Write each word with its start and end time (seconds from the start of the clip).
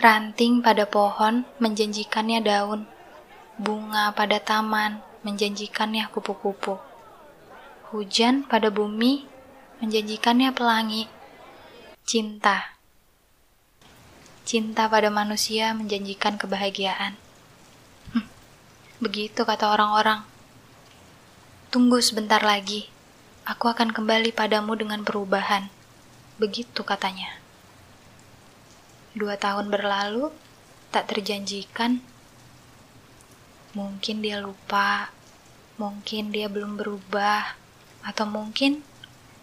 Ranting 0.00 0.64
pada 0.64 0.88
pohon 0.88 1.44
menjanjikannya 1.60 2.40
daun, 2.40 2.88
bunga 3.60 4.08
pada 4.16 4.40
taman 4.40 5.04
menjanjikannya 5.20 6.08
kupu-kupu. 6.08 6.80
Hujan 7.92 8.48
pada 8.48 8.72
bumi 8.72 9.28
menjanjikannya 9.84 10.48
pelangi. 10.56 11.12
Cinta. 12.08 12.72
Cinta 14.48 14.88
pada 14.88 15.12
manusia 15.12 15.76
menjanjikan 15.76 16.40
kebahagiaan. 16.40 17.20
Hm, 18.16 18.24
begitu 19.04 19.44
kata 19.44 19.76
orang-orang. 19.76 20.24
Tunggu 21.68 22.00
sebentar 22.00 22.40
lagi. 22.40 22.88
Aku 23.44 23.68
akan 23.68 23.92
kembali 23.92 24.32
padamu 24.32 24.72
dengan 24.72 25.04
perubahan. 25.04 25.68
Begitu 26.40 26.80
katanya. 26.80 27.41
Dua 29.12 29.36
tahun 29.36 29.68
berlalu, 29.68 30.32
tak 30.88 31.12
terjanjikan. 31.12 32.00
Mungkin 33.76 34.24
dia 34.24 34.40
lupa, 34.40 35.12
mungkin 35.76 36.32
dia 36.32 36.48
belum 36.48 36.80
berubah, 36.80 37.56
atau 38.00 38.24
mungkin 38.24 38.80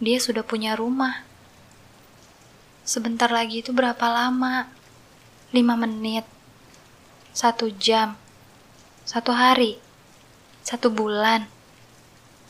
dia 0.00 0.16
sudah 0.16 0.40
punya 0.40 0.72
rumah. 0.80 1.28
Sebentar 2.88 3.28
lagi 3.28 3.60
itu 3.60 3.76
berapa 3.76 4.00
lama? 4.08 4.72
Lima 5.52 5.76
menit, 5.76 6.24
satu 7.36 7.68
jam, 7.68 8.16
satu 9.04 9.36
hari, 9.36 9.76
satu 10.64 10.88
bulan, 10.88 11.44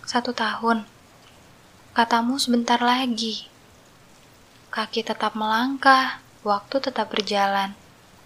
satu 0.07 0.31
tahun. 0.31 0.87
Katamu 1.91 2.39
sebentar 2.39 2.79
lagi. 2.79 3.51
Kaki 4.71 5.03
tetap 5.03 5.35
melangkah, 5.35 6.23
Waktu 6.41 6.81
tetap 6.81 7.13
berjalan, 7.13 7.77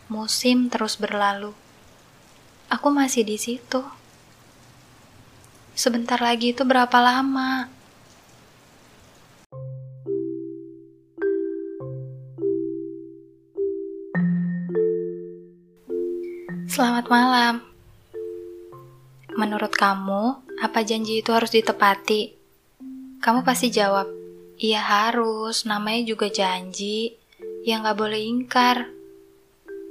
musim 0.06 0.70
terus 0.70 0.94
berlalu. 0.94 1.50
Aku 2.70 2.86
masih 2.94 3.26
di 3.26 3.34
situ. 3.34 3.82
Sebentar 5.74 6.22
lagi 6.22 6.54
itu 6.54 6.62
berapa 6.62 6.94
lama? 7.02 7.66
Selamat 16.70 17.10
malam. 17.10 17.66
Menurut 19.34 19.74
kamu, 19.74 20.38
apa 20.62 20.86
janji 20.86 21.18
itu 21.18 21.34
harus 21.34 21.50
ditepati? 21.50 22.30
Kamu 23.18 23.42
pasti 23.42 23.74
jawab, 23.74 24.06
"Iya 24.54 24.78
harus, 24.78 25.66
namanya 25.66 26.14
juga 26.14 26.30
janji." 26.30 27.23
Yang 27.64 27.88
gak 27.88 27.96
boleh 27.96 28.20
ingkar. 28.20 28.92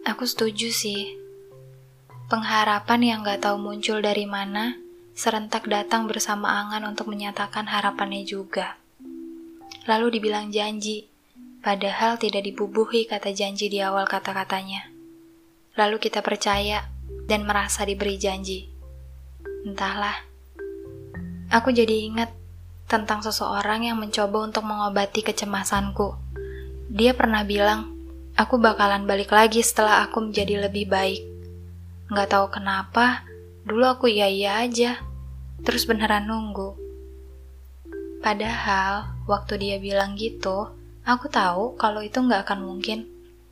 Aku 0.05 0.29
setuju 0.29 0.69
sih. 0.69 1.17
Pengharapan 2.29 3.01
yang 3.01 3.19
gak 3.25 3.49
tahu 3.49 3.57
muncul 3.57 3.97
dari 3.97 4.29
mana, 4.29 4.77
serentak 5.17 5.65
datang 5.65 6.05
bersama 6.05 6.53
angan 6.53 6.93
untuk 6.93 7.09
menyatakan 7.09 7.65
harapannya 7.65 8.21
juga. 8.29 8.77
Lalu 9.89 10.21
dibilang 10.21 10.53
janji, 10.53 11.09
padahal 11.65 12.21
tidak 12.21 12.45
dibubuhi 12.45 13.09
kata 13.09 13.33
janji 13.33 13.73
di 13.73 13.81
awal 13.81 14.05
kata-katanya. 14.05 14.93
Lalu 15.73 15.97
kita 15.97 16.21
percaya 16.21 16.85
dan 17.25 17.41
merasa 17.49 17.89
diberi 17.89 18.21
janji. 18.21 18.69
Entahlah. 19.65 20.29
Aku 21.49 21.73
jadi 21.73 22.05
ingat 22.05 22.29
tentang 22.85 23.25
seseorang 23.25 23.89
yang 23.89 23.97
mencoba 23.97 24.45
untuk 24.45 24.61
mengobati 24.61 25.25
kecemasanku 25.25 26.33
dia 26.91 27.15
pernah 27.15 27.47
bilang, 27.47 27.93
aku 28.35 28.59
bakalan 28.59 29.07
balik 29.07 29.31
lagi 29.31 29.63
setelah 29.63 30.03
aku 30.07 30.19
menjadi 30.19 30.67
lebih 30.67 30.89
baik. 30.89 31.23
Nggak 32.11 32.29
tahu 32.33 32.45
kenapa, 32.51 33.23
dulu 33.63 33.87
aku 33.87 34.05
iya-iya 34.11 34.65
aja, 34.65 34.99
terus 35.63 35.87
beneran 35.87 36.27
nunggu. 36.27 36.75
Padahal, 38.19 39.15
waktu 39.27 39.59
dia 39.59 39.75
bilang 39.79 40.15
gitu, 40.19 40.71
aku 41.03 41.27
tahu 41.27 41.75
kalau 41.79 42.03
itu 42.03 42.19
nggak 42.19 42.47
akan 42.47 42.63
mungkin. 42.63 43.07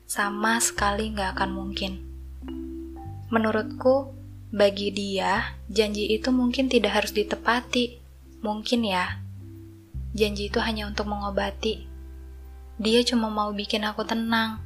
Sama 0.08 0.60
sekali 0.60 1.12
nggak 1.12 1.36
akan 1.36 1.50
mungkin. 1.56 1.92
Menurutku, 3.32 4.12
bagi 4.52 4.92
dia, 4.92 5.56
janji 5.72 6.12
itu 6.12 6.28
mungkin 6.28 6.68
tidak 6.68 7.00
harus 7.00 7.16
ditepati. 7.16 7.96
Mungkin 8.44 8.84
ya, 8.84 9.20
janji 10.12 10.52
itu 10.52 10.60
hanya 10.60 10.84
untuk 10.84 11.08
mengobati 11.08 11.91
dia 12.80 13.04
cuma 13.04 13.28
mau 13.28 13.52
bikin 13.52 13.84
aku 13.84 14.00
tenang, 14.08 14.56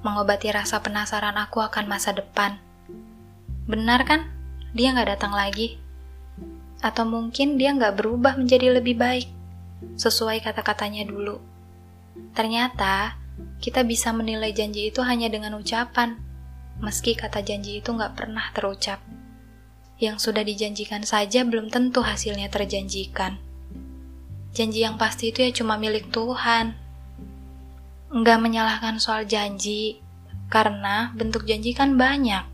mengobati 0.00 0.48
rasa 0.52 0.80
penasaran 0.80 1.36
aku 1.36 1.60
akan 1.60 1.84
masa 1.84 2.16
depan. 2.16 2.56
Benar 3.68 4.04
kan? 4.08 4.28
Dia 4.72 4.96
nggak 4.96 5.16
datang 5.16 5.32
lagi. 5.36 5.76
Atau 6.80 7.08
mungkin 7.08 7.60
dia 7.60 7.72
nggak 7.76 8.00
berubah 8.00 8.36
menjadi 8.36 8.80
lebih 8.80 8.96
baik, 8.96 9.28
sesuai 9.96 10.44
kata-katanya 10.44 11.08
dulu. 11.08 11.40
Ternyata, 12.32 13.16
kita 13.60 13.84
bisa 13.84 14.12
menilai 14.12 14.52
janji 14.52 14.88
itu 14.88 15.00
hanya 15.00 15.28
dengan 15.32 15.56
ucapan, 15.56 16.20
meski 16.80 17.16
kata 17.16 17.40
janji 17.40 17.80
itu 17.80 17.92
nggak 17.92 18.16
pernah 18.16 18.48
terucap. 18.52 19.00
Yang 19.96 20.28
sudah 20.28 20.44
dijanjikan 20.44 21.04
saja 21.04 21.44
belum 21.48 21.72
tentu 21.72 22.04
hasilnya 22.04 22.52
terjanjikan. 22.52 23.40
Janji 24.52 24.84
yang 24.84 25.00
pasti 25.00 25.32
itu 25.32 25.42
ya 25.42 25.50
cuma 25.50 25.80
milik 25.80 26.12
Tuhan 26.12 26.83
nggak 28.12 28.38
menyalahkan 28.42 29.00
soal 29.00 29.24
janji, 29.24 30.04
karena 30.52 31.12
bentuk 31.16 31.48
janji 31.48 31.72
kan 31.72 31.96
banyak. 31.96 32.44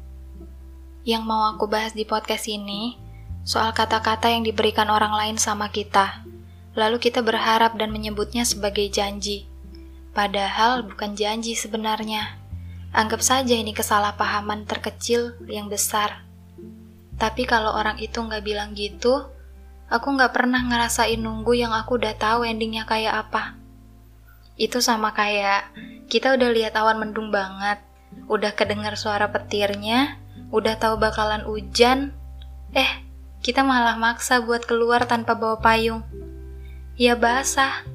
Yang 1.03 1.23
mau 1.25 1.49
aku 1.51 1.67
bahas 1.67 1.97
di 1.97 2.05
podcast 2.05 2.47
ini, 2.47 3.01
soal 3.43 3.73
kata-kata 3.73 4.31
yang 4.31 4.45
diberikan 4.45 4.93
orang 4.93 5.17
lain 5.17 5.37
sama 5.41 5.73
kita, 5.73 6.23
lalu 6.77 7.03
kita 7.03 7.25
berharap 7.25 7.75
dan 7.75 7.91
menyebutnya 7.91 8.47
sebagai 8.47 8.87
janji. 8.93 9.49
Padahal 10.11 10.87
bukan 10.87 11.15
janji 11.15 11.55
sebenarnya. 11.55 12.39
Anggap 12.91 13.23
saja 13.23 13.55
ini 13.55 13.71
kesalahpahaman 13.71 14.67
terkecil 14.67 15.39
yang 15.47 15.71
besar. 15.71 16.27
Tapi 17.15 17.47
kalau 17.47 17.77
orang 17.77 18.01
itu 18.03 18.19
nggak 18.19 18.43
bilang 18.43 18.75
gitu, 18.75 19.31
aku 19.87 20.07
nggak 20.19 20.35
pernah 20.35 20.59
ngerasain 20.65 21.21
nunggu 21.21 21.53
yang 21.55 21.71
aku 21.71 22.01
udah 22.01 22.17
tahu 22.19 22.43
endingnya 22.43 22.89
kayak 22.89 23.29
apa. 23.29 23.60
Itu 24.61 24.85
sama 24.85 25.17
kayak 25.17 25.73
kita 26.13 26.37
udah 26.37 26.53
lihat 26.53 26.77
awan 26.77 27.01
mendung 27.01 27.33
banget, 27.33 27.81
udah 28.29 28.53
kedengar 28.53 28.93
suara 29.01 29.33
petirnya, 29.33 30.21
udah 30.53 30.77
tahu 30.77 31.01
bakalan 31.01 31.41
hujan, 31.49 32.13
eh 32.77 33.09
kita 33.41 33.65
malah 33.65 33.97
maksa 33.97 34.45
buat 34.45 34.69
keluar 34.69 35.09
tanpa 35.09 35.33
bawa 35.33 35.65
payung. 35.65 36.05
Ya 37.01 37.17
basah. 37.17 37.89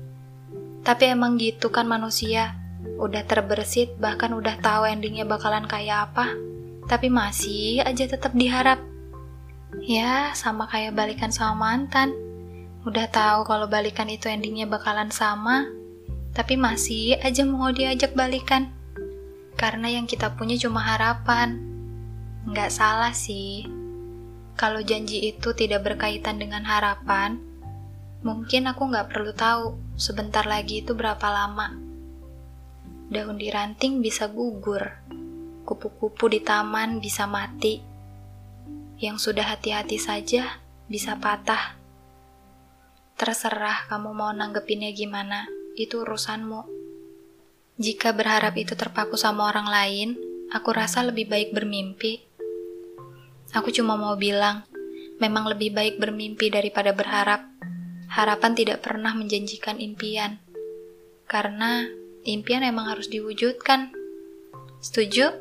Tapi 0.81 1.13
emang 1.13 1.37
gitu 1.37 1.69
kan 1.69 1.85
manusia. 1.85 2.57
Udah 2.97 3.21
terbersit 3.29 3.93
bahkan 4.01 4.33
udah 4.33 4.57
tahu 4.57 4.89
endingnya 4.89 5.21
bakalan 5.21 5.69
kayak 5.69 6.09
apa. 6.09 6.33
Tapi 6.89 7.13
masih 7.13 7.85
aja 7.85 8.09
tetap 8.09 8.33
diharap. 8.33 8.81
Ya, 9.85 10.33
sama 10.33 10.65
kayak 10.65 10.97
balikan 10.97 11.29
sama 11.29 11.53
mantan. 11.53 12.09
Udah 12.85 13.05
tahu 13.09 13.45
kalau 13.45 13.69
balikan 13.69 14.09
itu 14.09 14.25
endingnya 14.29 14.65
bakalan 14.65 15.13
sama, 15.13 15.69
tapi 16.35 16.59
masih 16.59 17.15
aja 17.23 17.47
mau 17.47 17.71
diajak 17.71 18.11
balikan. 18.11 18.75
Karena 19.55 19.87
yang 19.87 20.03
kita 20.03 20.35
punya 20.35 20.59
cuma 20.59 20.83
harapan. 20.83 21.63
Nggak 22.43 22.75
salah 22.75 23.15
sih. 23.15 23.63
Kalau 24.59 24.83
janji 24.83 25.31
itu 25.31 25.55
tidak 25.55 25.87
berkaitan 25.87 26.35
dengan 26.35 26.67
harapan, 26.67 27.39
mungkin 28.19 28.67
aku 28.67 28.91
nggak 28.91 29.15
perlu 29.15 29.31
tahu 29.31 29.79
sebentar 29.95 30.43
lagi 30.43 30.83
itu 30.83 30.91
berapa 30.91 31.23
lama. 31.23 31.71
Daun 33.07 33.39
di 33.39 33.47
ranting 33.47 34.03
bisa 34.03 34.27
gugur, 34.27 34.91
kupu-kupu 35.63 36.27
di 36.27 36.43
taman 36.43 36.99
bisa 36.99 37.23
mati. 37.27 37.79
Yang 38.99 39.31
sudah 39.31 39.55
hati-hati 39.55 39.99
saja 39.99 40.59
bisa 40.91 41.15
patah. 41.15 41.79
Terserah 43.15 43.87
kamu 43.87 44.11
mau 44.11 44.31
nanggepinnya 44.35 44.91
gimana 44.91 45.54
itu 45.75 46.01
urusanmu. 46.01 46.65
Jika 47.75 48.15
berharap 48.15 48.55
itu 48.55 48.71
terpaku 48.73 49.19
sama 49.19 49.51
orang 49.51 49.67
lain, 49.67 50.09
aku 50.51 50.71
rasa 50.71 51.03
lebih 51.03 51.27
baik 51.27 51.51
bermimpi. 51.51 52.23
Aku 53.51 53.71
cuma 53.71 53.99
mau 53.99 54.15
bilang, 54.15 54.63
memang 55.19 55.47
lebih 55.51 55.75
baik 55.75 55.99
bermimpi 55.99 56.47
daripada 56.47 56.95
berharap. 56.95 57.43
Harapan 58.11 58.55
tidak 58.55 58.79
pernah 58.79 59.11
menjanjikan 59.11 59.79
impian. 59.83 60.39
Karena 61.27 61.83
impian 62.23 62.63
emang 62.63 62.95
harus 62.95 63.11
diwujudkan. 63.11 63.91
Setuju? 64.79 65.35